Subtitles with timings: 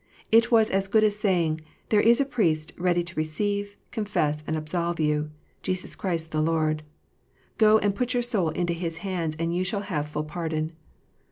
[0.31, 4.55] It was as good as saying, "There is a Priest ready to receive, confess, and
[4.57, 5.29] absolve you:
[5.61, 6.81] Jesus Christ the Lord.
[7.59, 10.71] Go and put your soul into His hands, and you shall have full pardon."